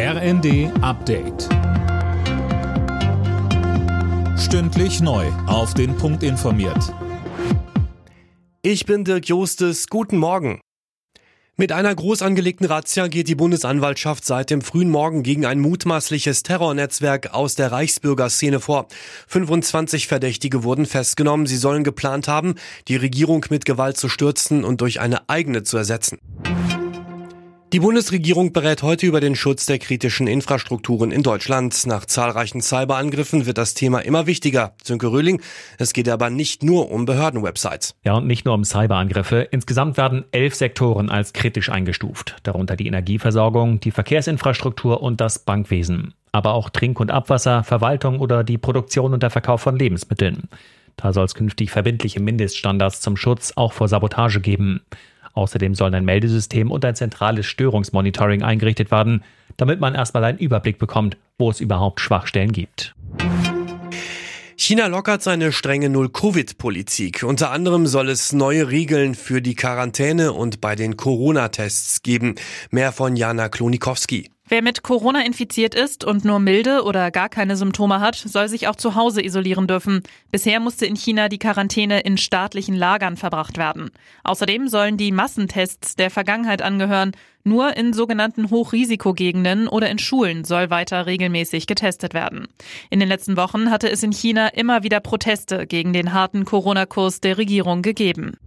[0.00, 1.48] RND Update.
[4.38, 5.26] Stündlich neu.
[5.48, 6.94] Auf den Punkt informiert.
[8.62, 9.88] Ich bin Dirk Jostes.
[9.88, 10.60] Guten Morgen.
[11.56, 16.44] Mit einer groß angelegten Razzia geht die Bundesanwaltschaft seit dem frühen Morgen gegen ein mutmaßliches
[16.44, 18.86] Terrornetzwerk aus der Reichsbürgerszene vor.
[19.26, 21.46] 25 Verdächtige wurden festgenommen.
[21.46, 22.54] Sie sollen geplant haben,
[22.86, 26.18] die Regierung mit Gewalt zu stürzen und durch eine eigene zu ersetzen.
[27.74, 31.84] Die Bundesregierung berät heute über den Schutz der kritischen Infrastrukturen in Deutschland.
[31.84, 34.72] Nach zahlreichen Cyberangriffen wird das Thema immer wichtiger.
[34.82, 35.42] Sönke Röhling,
[35.76, 37.94] es geht aber nicht nur um Behördenwebsites.
[38.04, 39.48] Ja, und nicht nur um Cyberangriffe.
[39.50, 42.36] Insgesamt werden elf Sektoren als kritisch eingestuft.
[42.42, 46.14] Darunter die Energieversorgung, die Verkehrsinfrastruktur und das Bankwesen.
[46.32, 50.48] Aber auch Trink- und Abwasser, Verwaltung oder die Produktion und der Verkauf von Lebensmitteln.
[50.96, 54.80] Da soll es künftig verbindliche Mindeststandards zum Schutz auch vor Sabotage geben.
[55.34, 59.22] Außerdem sollen ein Meldesystem und ein zentrales Störungsmonitoring eingerichtet werden,
[59.56, 62.94] damit man erstmal einen Überblick bekommt, wo es überhaupt Schwachstellen gibt.
[64.60, 67.22] China lockert seine strenge Null-Covid-Politik.
[67.22, 72.34] Unter anderem soll es neue Regeln für die Quarantäne und bei den Corona-Tests geben.
[72.70, 74.30] Mehr von Jana Klonikowski.
[74.50, 78.66] Wer mit Corona infiziert ist und nur milde oder gar keine Symptome hat, soll sich
[78.66, 80.02] auch zu Hause isolieren dürfen.
[80.30, 83.90] Bisher musste in China die Quarantäne in staatlichen Lagern verbracht werden.
[84.24, 87.12] Außerdem sollen die Massentests der Vergangenheit angehören.
[87.44, 92.48] Nur in sogenannten Hochrisikogegenden oder in Schulen soll weiter regelmäßig getestet werden.
[92.88, 97.20] In den letzten Wochen hatte es in China immer wieder Proteste gegen den harten Corona-Kurs
[97.20, 98.38] der Regierung gegeben.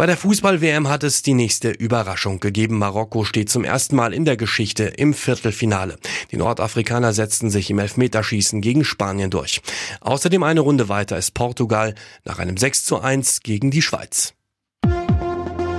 [0.00, 2.78] Bei der Fußball-WM hat es die nächste Überraschung gegeben.
[2.78, 5.98] Marokko steht zum ersten Mal in der Geschichte im Viertelfinale.
[6.30, 9.60] Die Nordafrikaner setzten sich im Elfmeterschießen gegen Spanien durch.
[10.00, 14.32] Außerdem eine Runde weiter ist Portugal nach einem 6 zu 1 gegen die Schweiz.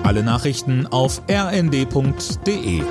[0.04, 2.84] Alle Nachrichten auf rnd.de